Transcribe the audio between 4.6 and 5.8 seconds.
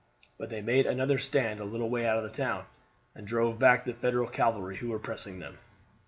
who were pressing them.